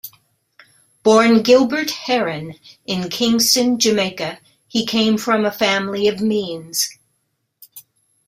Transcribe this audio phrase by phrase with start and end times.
[1.03, 2.55] Born Gilbert Heron
[2.87, 6.97] in Kingston, Jamaica, he came from a family of means.